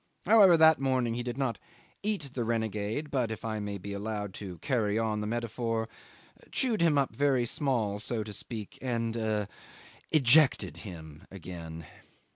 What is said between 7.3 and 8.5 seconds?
small, so to